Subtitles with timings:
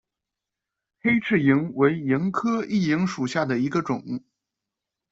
[0.99, 4.23] 黑翅萤为萤科熠萤属下的一个种。